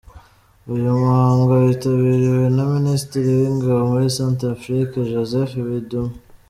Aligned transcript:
Uyu 0.73 0.89
muhango 1.01 1.51
witabiriwe 1.65 2.43
na 2.55 2.63
Minisitiri 2.75 3.29
w’Ingabo 3.39 3.81
muri 3.91 4.07
Centrafrique, 4.17 5.07
Joseph 5.11 5.55
Bindoume. 5.67 6.15